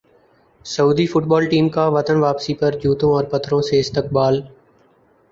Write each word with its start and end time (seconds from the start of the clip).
سعودی 0.65 1.05
football 1.05 1.45
team 1.45 1.67
کا 1.69 1.85
وطن 1.87 2.17
واپسی 2.19 2.53
پر 2.53 2.77
جوتوں 2.83 3.11
اور 3.13 3.23
پتھروں 3.23 3.61
سے 3.61 3.79
استقبال 3.79 4.41